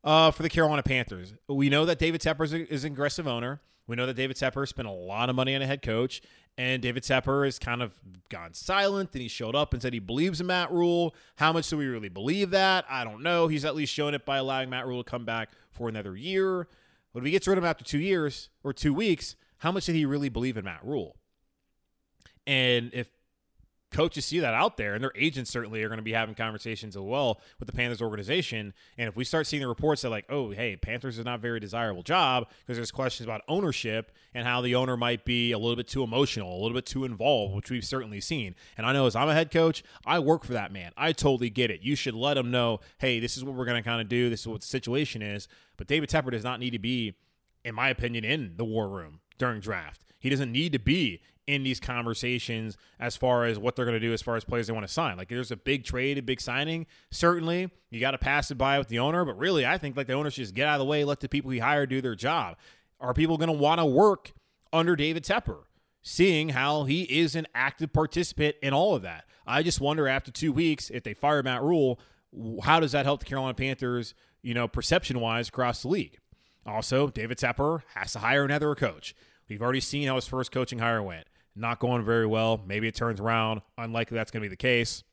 [0.05, 1.33] uh, for the Carolina Panthers.
[1.49, 3.59] We know that David Tepper is, a, is an aggressive owner.
[3.85, 6.21] We know that David Tepper spent a lot of money on a head coach,
[6.57, 7.91] and David Tepper has kind of
[8.29, 11.13] gone silent and he showed up and said he believes in Matt Rhule.
[11.35, 12.85] How much do we really believe that?
[12.89, 13.49] I don't know.
[13.49, 16.67] He's at least shown it by allowing Matt Rhule to come back for another year.
[17.13, 19.85] But if he gets rid of him after two years or two weeks, how much
[19.85, 21.17] did he really believe in Matt Rhule?
[22.47, 23.11] And if
[23.91, 26.95] coaches see that out there, and their agents certainly are going to be having conversations
[26.95, 28.73] as well with the Panthers organization.
[28.97, 31.41] And if we start seeing the reports that, like, oh, hey, Panthers is not a
[31.41, 35.59] very desirable job because there's questions about ownership and how the owner might be a
[35.59, 38.55] little bit too emotional, a little bit too involved, which we've certainly seen.
[38.77, 40.91] And I know as I'm a head coach, I work for that man.
[40.95, 41.81] I totally get it.
[41.81, 44.29] You should let him know, hey, this is what we're going to kind of do.
[44.29, 45.47] This is what the situation is.
[45.77, 47.15] But David Tepper does not need to be,
[47.65, 50.01] in my opinion, in the war room during draft.
[50.19, 54.05] He doesn't need to be in these conversations as far as what they're going to
[54.05, 55.17] do as far as players they want to sign.
[55.17, 56.85] Like there's a big trade, a big signing.
[57.11, 60.07] Certainly, you got to pass it by with the owner, but really, I think like
[60.07, 62.01] the owner should just get out of the way, let the people he hired do
[62.01, 62.57] their job.
[62.99, 64.31] Are people going to want to work
[64.71, 65.63] under David Tepper?
[66.03, 69.25] Seeing how he is an active participant in all of that.
[69.45, 71.99] I just wonder after two weeks, if they fire Matt Rhule,
[72.63, 76.17] how does that help the Carolina Panthers, you know, perception wise across the league?
[76.65, 79.15] Also, David Tepper has to hire another coach.
[79.51, 82.61] We've already seen how his first coaching hire went not going very well.
[82.65, 83.61] Maybe it turns around.
[83.77, 85.03] Unlikely that's going to be the case.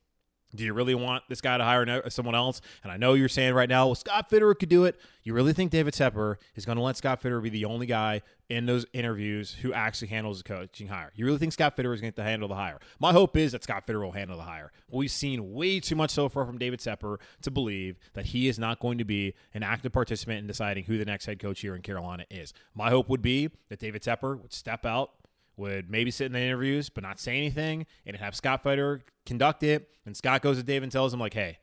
[0.54, 2.60] Do you really want this guy to hire someone else?
[2.82, 4.98] And I know you're saying right now, well, Scott Fitterer could do it.
[5.22, 8.22] You really think David Tepper is going to let Scott Fitterer be the only guy
[8.48, 11.12] in those interviews who actually handles the coaching hire?
[11.14, 12.78] You really think Scott Fitterer is going to handle the hire?
[12.98, 14.72] My hope is that Scott Fitterer will handle the hire.
[14.90, 18.58] We've seen way too much so far from David Tepper to believe that he is
[18.58, 21.76] not going to be an active participant in deciding who the next head coach here
[21.76, 22.54] in Carolina is.
[22.74, 25.10] My hope would be that David Tepper would step out
[25.58, 29.62] would maybe sit in the interviews but not say anything and have Scott Fitterer conduct
[29.62, 29.90] it.
[30.06, 31.58] And Scott goes to Dave and tells him, like, hey,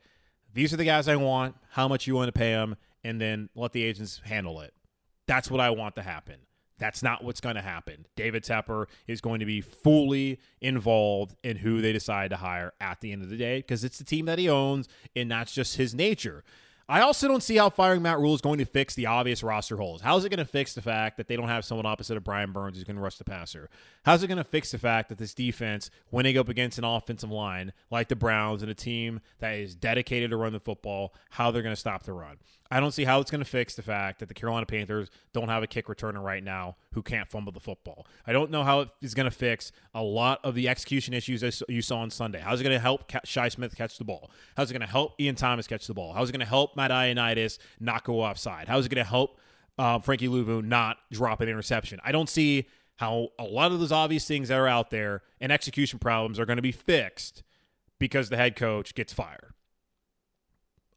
[0.54, 3.48] these are the guys I want, how much you want to pay them, and then
[3.54, 4.72] let the agents handle it.
[5.26, 6.36] That's what I want to happen.
[6.78, 8.06] That's not what's going to happen.
[8.16, 13.00] David Tepper is going to be fully involved in who they decide to hire at
[13.00, 15.76] the end of the day because it's the team that he owns, and that's just
[15.76, 16.44] his nature.
[16.88, 19.76] I also don't see how firing Matt Rhule is going to fix the obvious roster
[19.76, 20.02] holes.
[20.02, 22.52] How's it going to fix the fact that they don't have someone opposite of Brian
[22.52, 23.68] Burns who's going to rush the passer?
[24.04, 26.78] How's it going to fix the fact that this defense, when they go up against
[26.78, 30.60] an offensive line like the Browns and a team that is dedicated to run the
[30.60, 32.36] football, how they're going to stop the run?
[32.70, 35.48] I don't see how it's going to fix the fact that the Carolina Panthers don't
[35.48, 38.06] have a kick returner right now who can't fumble the football.
[38.26, 41.62] I don't know how it is going to fix a lot of the execution issues
[41.68, 42.40] you saw on Sunday.
[42.40, 44.30] How's it going to help Shi Smith catch the ball?
[44.56, 46.12] How's it going to help Ian Thomas catch the ball?
[46.12, 48.68] How's it going to help Matt Ioannidis not go offside?
[48.68, 49.38] How's it going to help
[49.78, 52.00] uh, Frankie Luvu not drop an interception?
[52.04, 55.52] I don't see how a lot of those obvious things that are out there and
[55.52, 57.42] execution problems are going to be fixed
[57.98, 59.52] because the head coach gets fired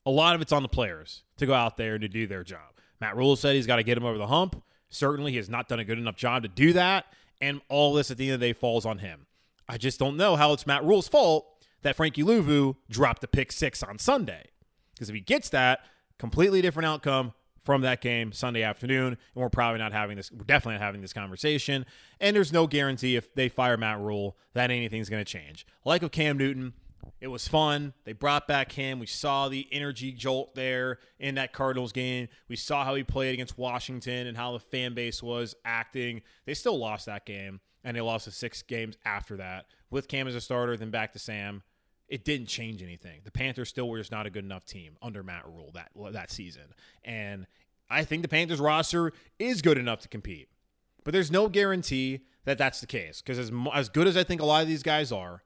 [0.10, 2.44] a lot of it's on the players to go out there and to do their
[2.44, 2.72] job.
[3.00, 4.62] Matt Rhule said he's got to get him over the hump.
[4.90, 7.06] Certainly, he has not done a good enough job to do that.
[7.40, 9.28] And all this at the end of the day falls on him.
[9.68, 11.46] I just don't know how it's Matt Rhule's fault
[11.84, 14.46] that Frankie Luvu dropped the pick six on Sunday.
[14.94, 15.82] Because if he gets that,
[16.18, 19.08] completely different outcome from that game Sunday afternoon.
[19.10, 21.86] And we're probably not having this, we're definitely not having this conversation.
[22.20, 25.66] And there's no guarantee if they fire Matt Rhule that anything's going to change.
[25.86, 26.74] Like with Cam Newton,
[27.20, 27.94] it was fun.
[28.06, 29.00] They brought back him.
[29.00, 32.28] We saw the energy jolt there in that Cardinals game.
[32.48, 36.22] We saw how he played against Washington and how the fan base was acting.
[36.46, 40.28] They still lost that game, and they lost the six games after that with Cam
[40.28, 41.64] as a starter, then back to Sam.
[42.08, 43.22] It didn't change anything.
[43.24, 46.32] The Panthers still were just not a good enough team under Matt Rhule that that
[46.32, 47.46] season, and
[47.90, 50.50] I think the Panthers roster is good enough to compete.
[51.04, 54.42] But there's no guarantee that that's the case because as, as good as I think
[54.42, 55.44] a lot of these guys are,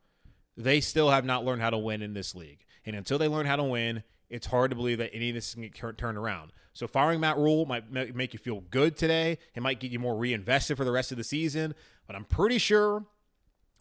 [0.55, 2.65] they still have not learned how to win in this league.
[2.85, 5.53] And until they learn how to win, it's hard to believe that any of this
[5.53, 6.51] can get turned around.
[6.73, 9.37] So firing Matt Rhule might make you feel good today.
[9.53, 11.75] It might get you more reinvested for the rest of the season.
[12.07, 13.05] But I'm pretty sure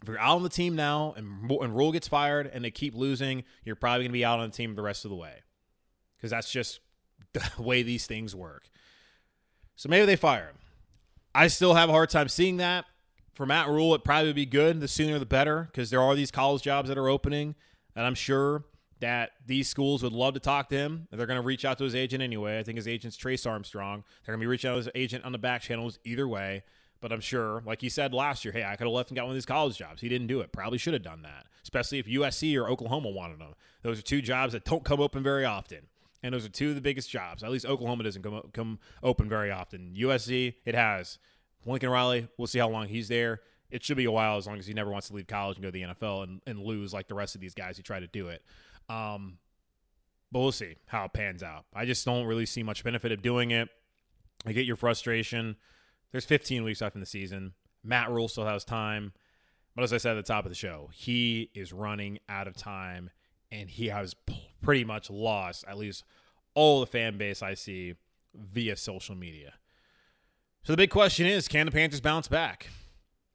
[0.01, 2.93] if you're out on the team now and, and Rhule gets fired and they keep
[2.93, 5.41] losing, you're probably going to be out on the team the rest of the way
[6.17, 6.79] because that's just
[7.33, 8.69] the way these things work.
[9.75, 10.57] So maybe they fire him.
[11.33, 12.85] I still have a hard time seeing that.
[13.33, 14.79] For Matt Rhule, it probably would be good.
[14.79, 17.55] The sooner the better because there are these college jobs that are opening.
[17.95, 18.63] And I'm sure
[18.99, 21.07] that these schools would love to talk to him.
[21.11, 22.59] They're going to reach out to his agent anyway.
[22.59, 24.03] I think his agent's Trace Armstrong.
[24.25, 26.63] They're going to be reaching out to his agent on the back channels either way.
[27.01, 29.23] But I'm sure, like he said last year, hey, I could have left and got
[29.23, 29.99] one of these college jobs.
[29.99, 30.53] He didn't do it.
[30.53, 33.55] Probably should have done that, especially if USC or Oklahoma wanted him.
[33.81, 35.79] Those are two jobs that don't come open very often.
[36.23, 37.43] And those are two of the biggest jobs.
[37.43, 39.93] At least Oklahoma doesn't come, come open very often.
[39.99, 41.17] USC, it has.
[41.65, 43.41] Lincoln Riley, we'll see how long he's there.
[43.69, 45.63] It should be a while as long as he never wants to leave college and
[45.63, 47.99] go to the NFL and, and lose like the rest of these guys who try
[47.99, 48.43] to do it.
[48.89, 49.37] Um,
[50.31, 51.65] but we'll see how it pans out.
[51.73, 53.69] I just don't really see much benefit of doing it.
[54.45, 55.55] I get your frustration.
[56.11, 57.53] There's 15 weeks left in the season.
[57.83, 59.13] Matt Rhule still has time.
[59.75, 62.55] But as I said at the top of the show, he is running out of
[62.55, 63.09] time
[63.51, 64.15] and he has
[64.61, 66.03] pretty much lost at least
[66.55, 67.95] all the fan base I see
[68.35, 69.53] via social media.
[70.63, 72.69] So the big question is can the Panthers bounce back?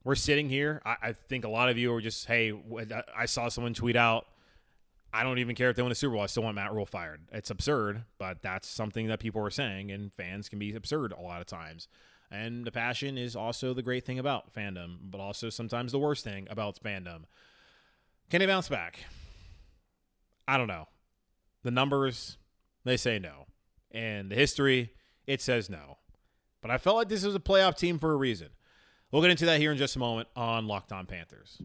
[0.03, 0.81] We're sitting here.
[0.87, 2.53] I, I think a lot of you are just, hey,
[3.15, 4.27] I saw someone tweet out,
[5.13, 6.23] I don't even care if they win a Super Bowl.
[6.23, 7.21] I still want Matt Rhule fired.
[7.31, 11.21] It's absurd, but that's something that people are saying, and fans can be absurd a
[11.21, 11.89] lot of times.
[12.31, 16.25] And the passion is also the great thing about fandom, but also sometimes the worst
[16.25, 17.25] thing about fandom.
[18.31, 19.01] Can they bounce back?
[20.47, 20.89] I don't know.
[21.63, 22.39] The numbers,
[22.85, 23.47] they say no.
[23.91, 24.93] And the history,
[25.27, 25.99] it says no.
[26.61, 28.49] But I felt like this was a playoff team for a reason.
[29.11, 31.63] We'll get into that here in just a moment on Locked On Panthers.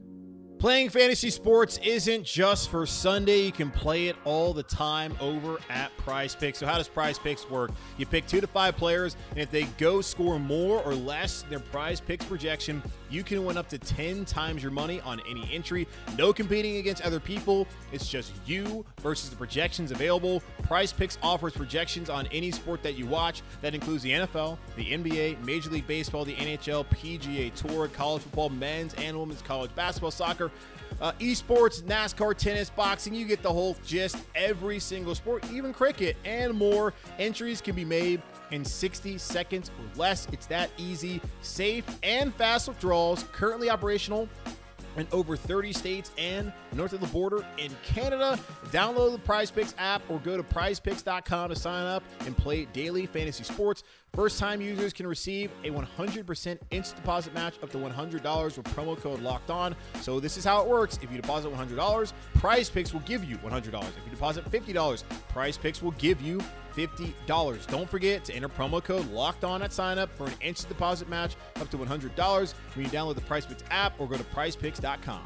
[0.60, 3.42] Playing fantasy sports isn't just for Sunday.
[3.42, 6.60] You can play it all the time over at Prize Picks.
[6.60, 7.72] So, how does Prize Picks work?
[7.98, 11.50] You pick two to five players, and if they go score more or less than
[11.50, 15.48] their Prize Picks projection, you can win up to 10 times your money on any
[15.52, 15.86] entry.
[16.18, 17.68] No competing against other people.
[17.92, 20.42] It's just you versus the projections available.
[20.64, 23.42] Prize Picks offers projections on any sport that you watch.
[23.62, 28.50] That includes the NFL, the NBA, Major League Baseball, the NHL, PGA Tour, college football,
[28.50, 30.52] men's and women's college basketball, soccer
[31.02, 34.18] uh, esports, NASCAR, tennis, boxing, you get the whole gist.
[34.36, 36.94] Every single sport, even cricket and more.
[37.20, 40.28] Entries can be made in 60 seconds or less.
[40.32, 43.26] It's that easy, safe, and fast withdrawals.
[43.32, 44.30] Currently operational
[44.98, 48.40] in over 30 states and north of the border in Canada.
[48.68, 53.06] Download the Prize Picks app or go to prizepicks.com to sign up and play daily
[53.06, 53.84] fantasy sports.
[54.14, 58.96] First time users can receive a 100% instant deposit match up to $100 with promo
[58.96, 59.76] code locked on.
[60.02, 61.00] So, this is how it works.
[61.02, 63.66] If you deposit $100, Prize Picks will give you $100.
[63.66, 63.74] If
[64.06, 66.40] you deposit $50, Prize Picks will give you
[66.78, 67.68] $50.
[67.68, 71.10] Don't forget to enter promo code locked on at sign up for an instant deposit
[71.10, 75.26] match up to $100 when you download the Prize Picks app or go to prizepicks.com.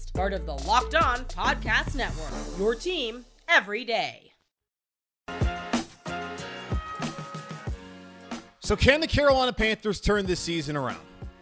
[0.13, 2.31] part of the Locked On Podcast Network.
[2.57, 4.31] Your team every day.
[8.59, 11.01] So, can the Carolina Panthers turn this season around?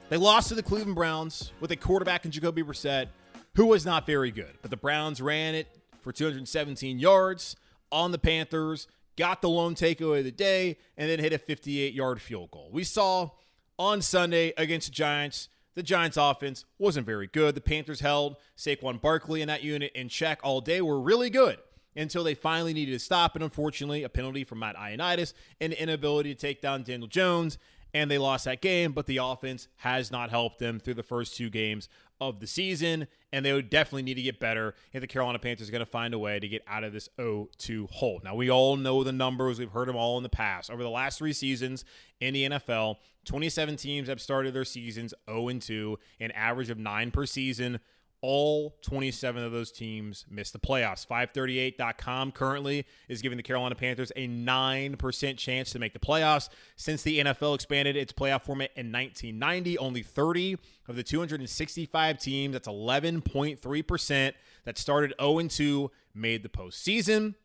[0.09, 3.07] They lost to the Cleveland Browns with a quarterback in Jacoby Brissett,
[3.55, 4.57] who was not very good.
[4.61, 5.67] But the Browns ran it
[6.01, 7.55] for 217 yards
[7.91, 11.93] on the Panthers, got the lone takeaway of the day, and then hit a 58
[11.93, 12.69] yard field goal.
[12.71, 13.29] We saw
[13.77, 15.49] on Sunday against the Giants,
[15.79, 17.55] the Giants offense wasn't very good.
[17.55, 21.57] The Panthers held Saquon Barkley in that unit in check all day, were really good
[21.95, 23.33] until they finally needed to stop.
[23.35, 27.57] And unfortunately, a penalty from Matt Ioannidis and the inability to take down Daniel Jones.
[27.93, 31.35] And they lost that game, but the offense has not helped them through the first
[31.35, 31.89] two games
[32.21, 35.69] of the season, and they would definitely need to get better if the Carolina Panthers
[35.69, 38.19] are going to find a way to get out of this 0-2 hole.
[38.23, 39.57] Now, we all know the numbers.
[39.57, 40.69] We've heard them all in the past.
[40.69, 41.85] Over the last three seasons
[42.19, 47.25] in the NFL, 27 teams have started their seasons 0-2, an average of nine per
[47.25, 47.79] season.
[48.21, 51.07] All 27 of those teams missed the playoffs.
[51.07, 56.49] 538.com currently is giving the Carolina Panthers a 9% chance to make the playoffs.
[56.75, 62.53] Since the NFL expanded its playoff format in 1990, only 30 of the 265 teams,
[62.53, 64.33] that's 11.3%,
[64.65, 67.35] that started 0 2 made the postseason.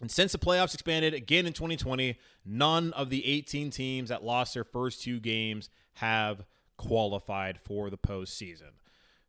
[0.00, 4.54] And since the playoffs expanded again in 2020, none of the 18 teams that lost
[4.54, 6.44] their first two games have
[6.76, 8.72] qualified for the postseason.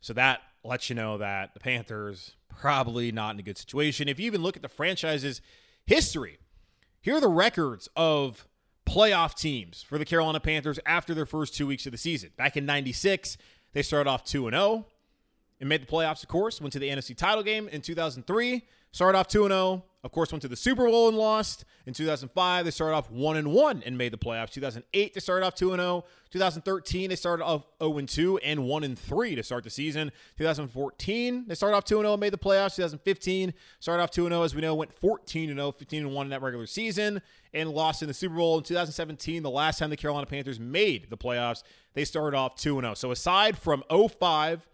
[0.01, 4.07] So that lets you know that the Panthers probably not in a good situation.
[4.07, 5.41] If you even look at the franchise's
[5.85, 6.37] history,
[7.01, 8.47] here are the records of
[8.85, 12.31] playoff teams for the Carolina Panthers after their first two weeks of the season.
[12.35, 13.37] Back in 96,
[13.73, 14.85] they started off 2 0
[15.59, 18.63] and made the playoffs, of course, went to the NFC title game in 2003.
[18.91, 19.83] Started off 2 0.
[20.03, 21.63] Of course, went to the Super Bowl and lost.
[21.85, 24.49] In 2005, they started off 1 and 1 and made the playoffs.
[24.49, 26.03] 2008, they started off 2 0.
[26.31, 30.11] 2013, they started off 0 and 2 and 1 and 3 to start the season.
[30.37, 32.75] 2014, they started off 2 0 and made the playoffs.
[32.75, 36.29] 2015, started off 2 0 as we know, went 14 0, 15 and 1 in
[36.31, 37.21] that regular season
[37.53, 38.57] and lost in the Super Bowl.
[38.57, 41.61] In 2017, the last time the Carolina Panthers made the playoffs,
[41.93, 42.95] they started off 2 0.
[42.95, 44.67] So aside from 05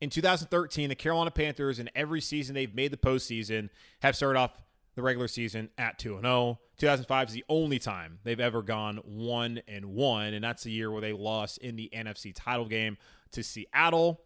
[0.00, 3.68] in 2013, the Carolina Panthers in every season they've made the postseason
[4.00, 4.52] have started off
[4.94, 6.58] the regular season at 2 0.
[6.78, 10.90] 2005 is the only time they've ever gone 1 and 1, and that's the year
[10.90, 12.96] where they lost in the NFC title game
[13.32, 14.20] to Seattle.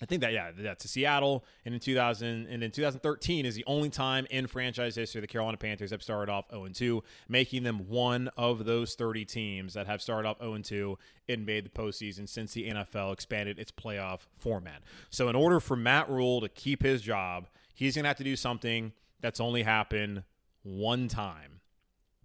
[0.00, 3.64] I think that yeah, that's to Seattle, and in 2000 and in 2013 is the
[3.66, 7.88] only time in franchise history the Carolina Panthers have started off 0 2, making them
[7.88, 12.28] one of those 30 teams that have started off 0 2 and made the postseason
[12.28, 14.82] since the NFL expanded its playoff format.
[15.10, 18.36] So in order for Matt Rhule to keep his job, he's gonna have to do
[18.36, 20.22] something that's only happened
[20.62, 21.60] one time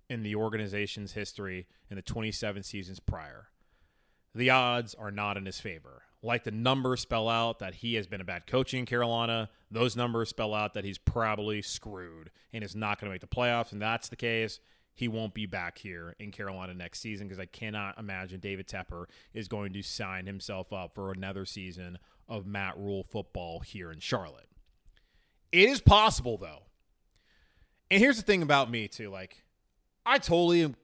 [0.10, 3.48] in the organization's history in the 27 seasons prior.
[4.36, 8.08] The odds are not in his favor like the numbers spell out that he has
[8.08, 9.50] been a bad coach in Carolina.
[9.70, 13.28] Those numbers spell out that he's probably screwed and is not going to make the
[13.28, 13.74] playoffs.
[13.74, 14.60] And that's the case.
[14.96, 19.06] He won't be back here in Carolina next season because I cannot imagine David Tepper
[19.34, 21.98] is going to sign himself up for another season
[22.30, 24.48] of Matt Rhule football here in Charlotte.
[25.52, 26.64] It is possible, though.
[27.92, 29.10] And here's the thing about me, too.
[29.10, 29.44] Like,
[30.06, 30.76] I totally am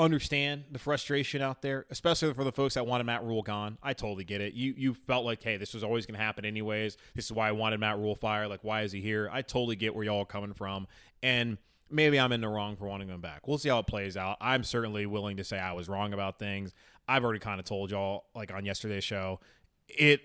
[0.00, 3.76] understand the frustration out there, especially for the folks that wanted Matt Rhule gone.
[3.82, 4.54] I totally get it.
[4.54, 6.96] You you felt like, hey, this was always going to happen anyways.
[7.14, 8.48] This is why I wanted Matt Rhule fired.
[8.48, 9.28] Like, why is he here?
[9.30, 10.88] I totally get where y'all are coming from,
[11.22, 11.58] and
[11.90, 13.46] maybe I'm in the wrong for wanting him back.
[13.46, 14.38] We'll see how it plays out.
[14.40, 16.72] I'm certainly willing to say I was wrong about things.
[17.06, 19.40] I've already kind of told y'all, like on yesterday's show,
[19.88, 20.22] it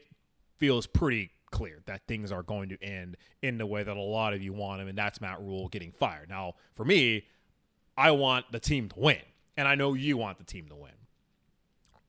[0.58, 4.34] feels pretty clear that things are going to end in the way that a lot
[4.34, 6.30] of you want him, and that's Matt Rhule getting fired.
[6.30, 7.26] Now, for me,
[7.98, 9.22] I want the team to win
[9.58, 10.92] and I know you want the team to win.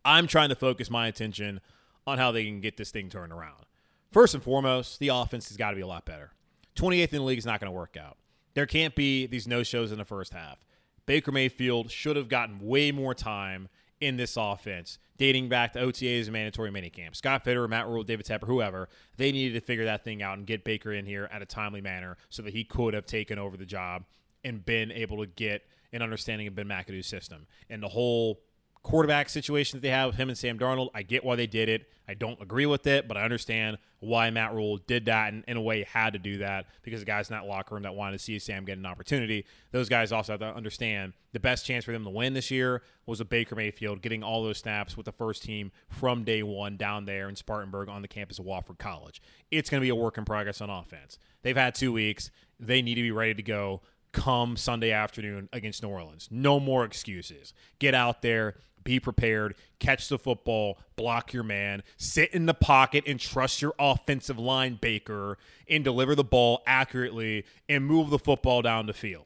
[0.04, 1.60] I'm trying to focus my attention
[2.06, 3.66] on how they can get this thing turned around.
[4.12, 6.30] First and foremost, the offense has got to be a lot better.
[6.76, 8.16] 28th in the league is not going to work out.
[8.54, 10.64] There can't be these no shows in the first half.
[11.06, 13.68] Baker Mayfield should have gotten way more time
[14.00, 17.16] in this offense, dating back to OTAs and mandatory minicamp.
[17.16, 20.46] Scott Fitterer, Matt Rhule, David Tepper, whoever, they needed to figure that thing out and
[20.46, 23.56] get Baker in here at a timely manner so that he could have taken over
[23.56, 24.04] the job
[24.44, 25.62] and been able to get
[25.96, 28.40] an understanding of Ben McAdoo's system and the whole
[28.86, 30.90] quarterback situation that they have with him and Sam Darnold.
[30.94, 31.88] I get why they did it.
[32.08, 35.56] I don't agree with it, but I understand why Matt Rhule did that and in
[35.56, 38.16] a way had to do that because the guys in that locker room that wanted
[38.16, 39.44] to see Sam get an opportunity.
[39.72, 42.80] Those guys also have to understand the best chance for them to win this year
[43.06, 46.76] was a Baker Mayfield getting all those snaps with the first team from day one
[46.76, 49.20] down there in Spartanburg on the campus of Wofford College.
[49.50, 51.18] It's going to be a work in progress on offense.
[51.42, 52.30] They've had two weeks.
[52.60, 53.82] They need to be ready to go
[54.12, 56.28] come Sunday afternoon against New Orleans.
[56.30, 57.52] No more excuses.
[57.78, 63.04] Get out there, be prepared, catch the football, block your man, sit in the pocket
[63.06, 65.36] and trust your offensive line, Baker,
[65.68, 69.25] and deliver the ball accurately and move the football down the field.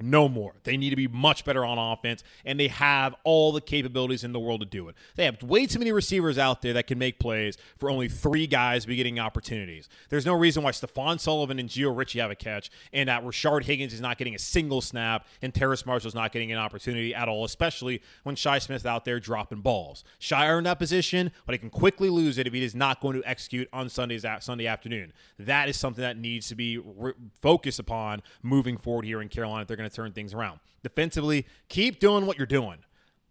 [0.00, 0.54] No more.
[0.64, 4.32] They need to be much better on offense, and they have all the capabilities in
[4.32, 4.96] the world to do it.
[5.16, 8.46] They have way too many receivers out there that can make plays for only three
[8.46, 9.88] guys be getting opportunities.
[10.08, 13.64] There's no reason why Stephon Sullivan and Gio Ricci have a catch, and that Rashard
[13.64, 17.28] Higgins is not getting a single snap, and Terrace Marshall's not getting an opportunity at
[17.28, 20.04] all, especially when Shi Smith out there dropping balls.
[20.18, 23.20] Shi earned that position, but he can quickly lose it if he is not going
[23.20, 25.12] to execute on Sundays at Sunday afternoon.
[25.38, 29.64] That is something that needs to be re- focused upon moving forward here in Carolina.
[29.64, 30.60] They're going to turn things around.
[30.82, 32.78] Defensively, keep doing what you're doing.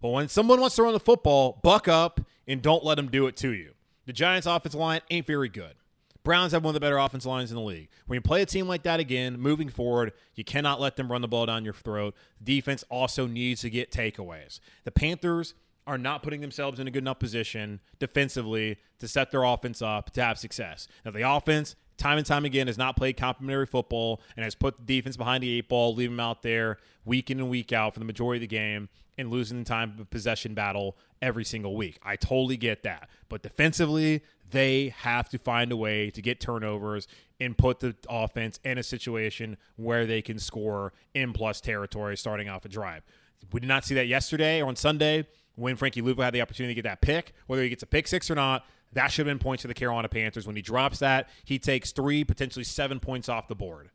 [0.01, 3.27] But when someone wants to run the football, buck up and don't let them do
[3.27, 3.73] it to you.
[4.05, 5.75] The Giants' offensive line ain't very good.
[6.23, 7.89] Browns have one of the better offensive lines in the league.
[8.05, 11.21] When you play a team like that again, moving forward, you cannot let them run
[11.21, 12.15] the ball down your throat.
[12.43, 14.59] Defense also needs to get takeaways.
[14.83, 15.55] The Panthers
[15.87, 20.11] are not putting themselves in a good enough position defensively to set their offense up
[20.11, 20.87] to have success.
[21.03, 24.77] Now, the offense, time and time again, has not played complementary football and has put
[24.77, 27.93] the defense behind the eight ball, leaving them out there week in and week out
[27.93, 31.75] for the majority of the game and losing the time of possession battle every single
[31.75, 31.99] week.
[32.03, 33.09] I totally get that.
[33.29, 37.07] But defensively, they have to find a way to get turnovers
[37.39, 42.49] and put the offense in a situation where they can score in plus territory starting
[42.49, 43.03] off a drive.
[43.51, 46.73] We did not see that yesterday or on Sunday when Frankie Luvu had the opportunity
[46.73, 48.65] to get that pick, whether he gets a pick six or not.
[48.93, 50.47] That should have been points for the Carolina Panthers.
[50.47, 53.89] When he drops that, he takes three, potentially seven points off the board.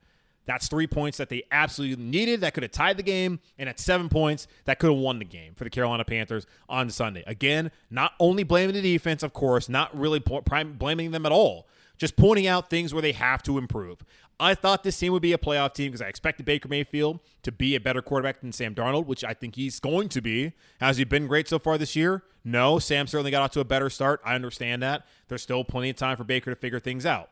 [0.47, 2.41] That's three points that they absolutely needed.
[2.41, 3.41] That could have tied the game.
[3.59, 6.89] And at seven points, that could have won the game for the Carolina Panthers on
[6.89, 7.25] Sunday.
[7.27, 11.67] Again, not only blaming the defense, of course, not really blaming them at all,
[11.99, 14.05] just pointing out things where they have to improve.
[14.39, 17.51] I thought this team would be a playoff team because I expected Baker Mayfield to
[17.51, 20.53] be a better quarterback than Sam Darnold, which I think he's going to be.
[20.79, 22.23] Has he been great so far this year?
[22.45, 22.79] No.
[22.79, 24.21] Sam certainly got off to a better start.
[24.25, 25.07] I understand that.
[25.29, 27.31] There's still plenty of time for Baker to figure things out.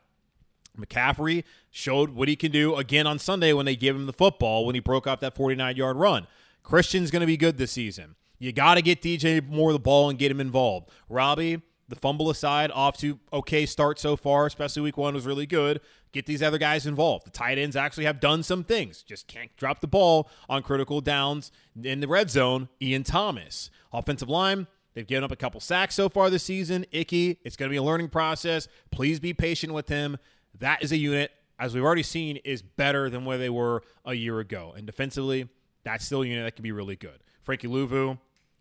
[0.79, 4.67] McCaffrey showed what he can do again on Sunday when they gave him the football
[4.67, 6.27] when he broke off that 49 yard run.
[6.63, 8.17] Christian's going to be good this season.
[8.39, 10.91] You got to get DJ more the ball and get him involved.
[11.09, 15.47] Robbie, the fumble aside, off to okay start so far, especially week one was really
[15.47, 15.81] good.
[16.15, 17.27] Get these other guys involved.
[17.27, 21.01] The tight ends actually have done some things, just can't drop the ball on critical
[21.01, 21.51] downs
[21.83, 22.69] in the red zone.
[22.81, 26.87] Ian Thomas, offensive line, They've given up a couple sacks so far this season.
[26.93, 28.69] Icky, it's going to be a learning process.
[28.93, 30.19] Please be patient with him.
[30.61, 34.15] That is a unit, as we've already seen, is better than where they were a
[34.15, 34.73] year ago.
[34.77, 35.49] And defensively,
[35.83, 37.25] that's still a unit that can be really good.
[37.43, 38.19] Frankie Luvu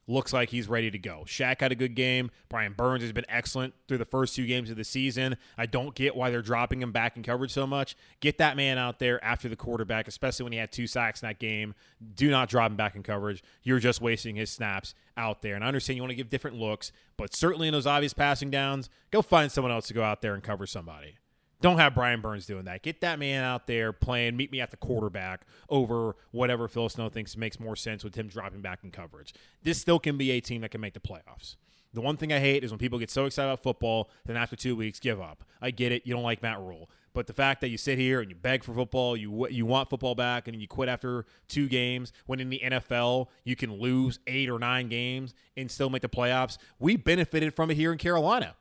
[0.08, 1.24] looks like he's ready to go.
[1.26, 2.32] Shaq had a good game.
[2.50, 5.38] Brian Burns has been excellent through the first two games of the season.
[5.58, 7.96] I don't get why they're dropping him back in coverage so much.
[8.20, 11.28] Get that man out there after the quarterback, especially when he had two sacks in
[11.28, 11.74] that game.
[12.16, 13.44] Do not drop him back in coverage.
[13.64, 15.56] You're just wasting his snaps out there.
[15.56, 18.50] And I understand you want to give different looks, but certainly in those obvious passing
[18.50, 21.16] downs, go find someone else to go out there and cover somebody.
[21.64, 22.82] Don't have Brian Burns doing that.
[22.82, 27.08] Get that man out there playing, meet me at the quarterback over whatever Phil Snow
[27.08, 29.34] thinks makes more sense with him dropping back in coverage.
[29.64, 31.56] This still can be a team that can make the playoffs.
[31.94, 34.58] The one thing I hate is when people get so excited about football, then after
[34.58, 35.46] two weeks, give up.
[35.62, 36.06] I get it.
[36.06, 36.90] You don't like Matt Rhule.
[37.14, 39.90] But the fact that you sit here and you beg for football, you you want
[39.90, 44.20] football back, and you quit after two games, when in the NFL you can lose
[44.28, 47.98] eight or nine games and still make the playoffs, we benefited from it here in
[47.98, 48.56] Carolina,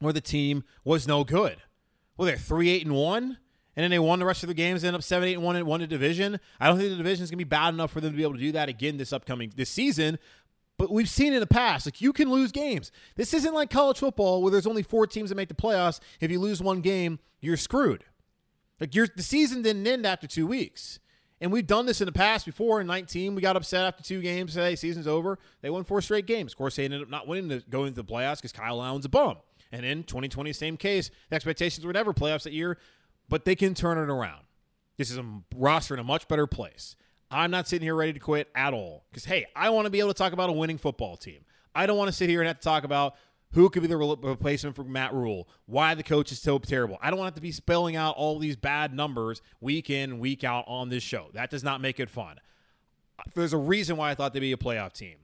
[0.00, 1.58] where the team was no good
[2.16, 3.38] well, they're three eight and one,
[3.76, 5.56] and then they won the rest of the games, end up seven eight and one
[5.56, 6.38] and won the division.
[6.60, 8.34] I don't think the division is gonna be bad enough for them to be able
[8.34, 10.18] to do that again this upcoming this season.
[10.78, 12.92] But we've seen in the past, like you can lose games.
[13.14, 16.00] This isn't like college football where there's only four teams that make the playoffs.
[16.20, 18.04] If you lose one game, you're screwed.
[18.80, 20.98] Like your the season didn't end after two weeks.
[21.40, 22.80] And we've done this in the past before.
[22.80, 24.54] In 19, we got upset after two games.
[24.54, 25.38] Hey, season's over.
[25.60, 26.52] They won four straight games.
[26.52, 29.04] Of course, they ended up not winning to go into the playoffs because Kyle Allen's
[29.04, 29.36] a bum.
[29.72, 31.10] And in 2020, same case.
[31.30, 32.78] The expectations were never playoffs that year,
[33.28, 34.44] but they can turn it around.
[34.96, 36.96] This is a roster in a much better place.
[37.30, 39.98] I'm not sitting here ready to quit at all because, hey, I want to be
[39.98, 41.44] able to talk about a winning football team.
[41.74, 43.16] I don't want to sit here and have to talk about
[43.52, 46.98] who could be the replacement for Matt Rhule, why the coach is so terrible.
[47.00, 50.64] I don't want to be spelling out all these bad numbers week in, week out
[50.66, 51.28] on this show.
[51.32, 52.36] That does not make it fun.
[53.34, 55.16] There's a reason why I thought they'd be a playoff team.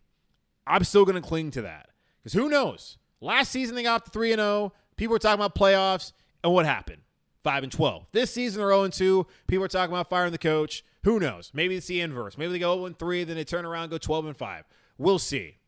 [0.67, 1.91] I'm still going to cling to that
[2.23, 2.99] because who knows?
[3.23, 4.73] Last season they got to 3 and 0.
[4.97, 6.13] People were talking about playoffs,
[6.43, 7.03] and what happened?
[7.45, 8.07] 5 and 12.
[8.13, 9.27] This season they're 0 and 2.
[9.47, 10.85] People are talking about firing the coach.
[11.05, 11.51] Who knows?
[11.55, 12.37] Maybe it's the inverse.
[12.37, 14.65] Maybe they go 0 and 3, then they turn around go 12 and 5.
[14.99, 15.59] We'll see.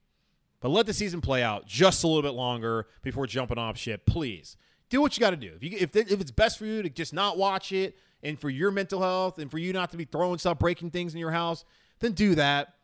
[0.60, 4.06] But let the season play out just a little bit longer before jumping off ship,
[4.06, 4.56] please.
[4.88, 5.52] Do what you got to do.
[5.56, 8.50] If, you, if, if it's best for you to just not watch it and for
[8.50, 11.30] your mental health and for you not to be throwing stuff, breaking things in your
[11.30, 11.64] house,
[12.00, 12.74] then do that.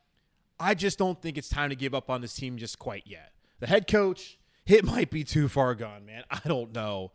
[0.61, 3.33] I just don't think it's time to give up on this team just quite yet.
[3.61, 4.39] The head coach,
[4.71, 6.25] it might be too far gone, man.
[6.31, 7.13] I don't know.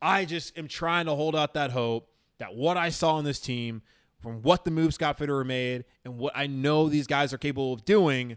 [0.00, 3.40] I just am trying to hold out that hope that what I saw on this
[3.40, 3.82] team,
[4.20, 7.72] from what the moves Scott Fitterer made, and what I know these guys are capable
[7.72, 8.36] of doing,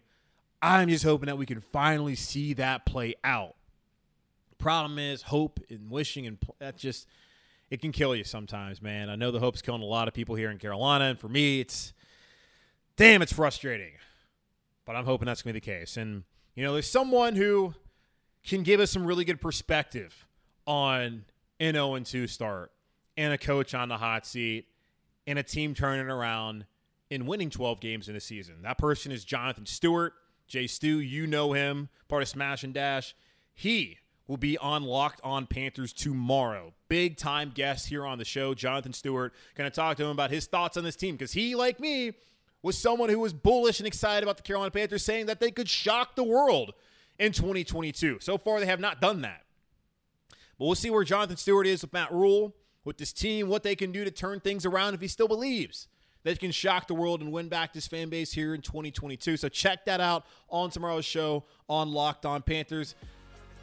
[0.62, 3.56] I'm just hoping that we can finally see that play out.
[4.58, 7.08] Problem is, hope and wishing, and that just
[7.70, 9.10] it can kill you sometimes, man.
[9.10, 11.60] I know the hope's killing a lot of people here in Carolina, and for me,
[11.60, 11.94] it's
[12.98, 13.94] damn, it's frustrating.
[14.86, 15.98] But I'm hoping that's gonna be the case.
[15.98, 16.24] And
[16.56, 17.74] you know, there's someone who
[18.50, 20.26] can give us some really good perspective
[20.66, 21.24] on
[21.60, 22.72] an 0 2 start
[23.16, 24.66] and a coach on the hot seat
[25.28, 26.66] and a team turning around
[27.12, 28.56] and winning 12 games in a season.
[28.64, 30.14] That person is Jonathan Stewart.
[30.48, 33.16] Jay Stu, you know him, part of Smash and Dash.
[33.54, 33.98] He
[34.28, 36.74] will be on Locked On Panthers tomorrow.
[36.88, 39.34] Big time guest here on the show, Jonathan Stewart.
[39.54, 42.14] Going to talk to him about his thoughts on this team because he, like me,
[42.64, 45.70] was someone who was bullish and excited about the Carolina Panthers, saying that they could
[45.70, 46.74] shock the world
[47.20, 48.20] in 2022.
[48.22, 49.44] So far, they have not done that.
[50.58, 53.76] But we'll see where Jonathan Stewart is with Matt Rhule, with this team, what they
[53.76, 55.88] can do to turn things around if he still believes
[56.24, 59.38] that he can shock the world and win back this fan base here in 2022.
[59.38, 62.96] So check that out on tomorrow's show on Locked On Panthers.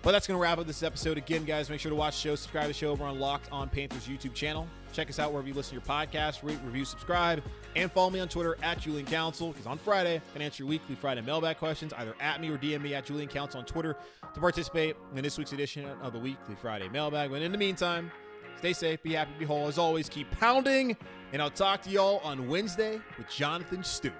[0.02, 1.18] But that's going to wrap up this episode.
[1.18, 3.50] Again, guys, make sure to watch the show, subscribe to the show over on Locked
[3.52, 4.66] On Panthers YouTube channel.
[4.96, 7.42] Check us out wherever you listen to your podcast, rate, review, subscribe,
[7.74, 10.70] and follow me on Twitter at Julian Council because on Friday, I can answer your
[10.70, 13.94] weekly Friday mailbag questions either at me or DM me at Julian Council on Twitter
[14.32, 17.28] to participate in this week's edition of the weekly Friday mailbag.
[17.28, 18.10] But in the meantime,
[18.56, 19.66] stay safe, be happy, be whole.
[19.66, 20.96] As always, keep pounding,
[21.34, 24.14] and I'll talk to y'all on Wednesday with Jonathan Stewart.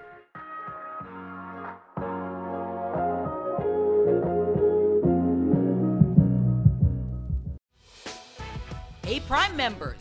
[9.06, 10.00] Hey, Prime members,